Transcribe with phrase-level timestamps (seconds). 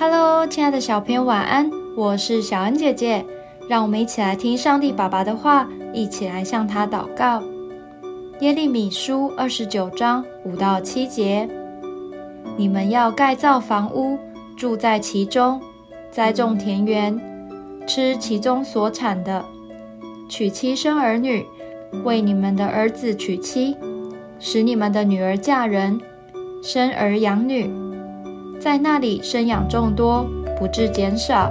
[0.00, 1.70] Hello，亲爱的小朋友，晚安！
[1.94, 3.22] 我是小恩姐姐，
[3.68, 7.42] 让我们一起来听上帝爸爸的话，一起来向他祷告。
[8.40, 11.46] 耶利米书二十九章五到七节：
[12.56, 14.18] 你们要盖造房屋，
[14.56, 15.60] 住在其中；
[16.10, 17.20] 栽种田园，
[17.86, 19.44] 吃其中所产的；
[20.30, 21.44] 娶妻生儿女，
[22.04, 23.76] 为你们的儿子娶妻，
[24.38, 26.00] 使你们的女儿嫁人，
[26.62, 27.89] 生儿养女。
[28.60, 30.26] 在那里生养众多，
[30.58, 31.50] 不致减少。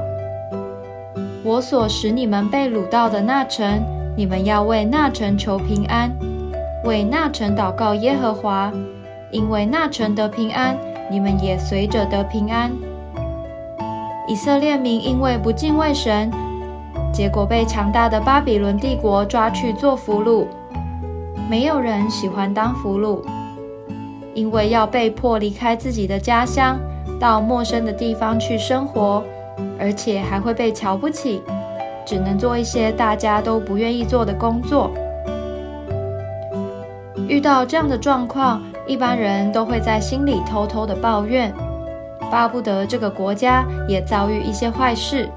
[1.43, 3.81] 我所使你们被掳到的那城，
[4.15, 6.11] 你们要为那城求平安，
[6.85, 8.71] 为那城祷告耶和华，
[9.31, 10.77] 因为那城得平安，
[11.09, 12.71] 你们也随着得平安。
[14.27, 16.31] 以色列民因为不敬畏神，
[17.11, 20.45] 结果被强大的巴比伦帝国抓去做俘虏。
[21.49, 23.23] 没有人喜欢当俘虏，
[24.35, 26.77] 因为要被迫离开自己的家乡。
[27.19, 29.23] 到陌生的地方去生活，
[29.77, 31.41] 而且还会被瞧不起，
[32.05, 34.89] 只能做一些大家都不愿意做的工作。
[37.27, 41.53] 遇到这样的状况，一般人都会在心里偷偷的抱怨，
[42.31, 45.29] 巴不得这个国家也遭遇一些坏事。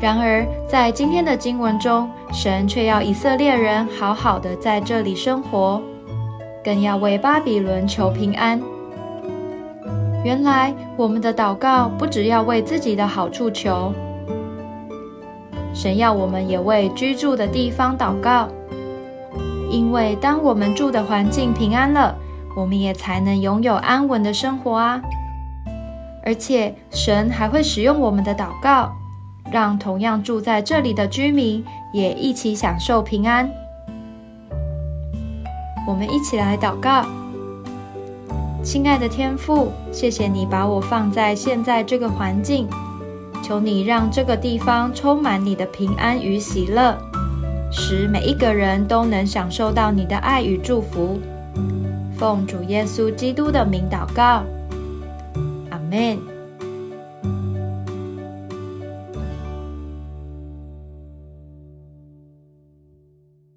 [0.00, 5.80] 然而，在今天的经文中，神却要以色列人好好的在这里生活，
[6.64, 8.60] 更要为巴比伦求平安。
[10.24, 13.92] 原来我们的祷告不只要为自己的好处求，
[15.74, 18.48] 神要我们也为居住的地方祷告，
[19.68, 22.14] 因为当我们住的环境平安了，
[22.56, 25.02] 我们也才能拥有安稳的生活啊！
[26.24, 28.92] 而且神还会使用我们的祷告，
[29.50, 33.50] 让同样住在这里的居民也一起享受平安。
[35.84, 37.04] 我们一起来祷告。
[38.62, 42.68] 亲爱的天父，谢谢你把我放在现在这个环境，
[43.42, 46.96] 求你让这个地方充满你的平安与喜乐，
[47.72, 51.18] 使每一个人都能享受到你的爱与祝福。
[52.16, 54.44] 奉主耶稣基督的名祷告，
[55.70, 56.31] 阿门。